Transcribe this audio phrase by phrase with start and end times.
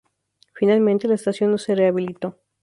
[0.55, 2.39] Finalmente la estación no se rehabilitó.